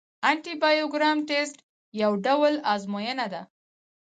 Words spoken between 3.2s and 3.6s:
ده.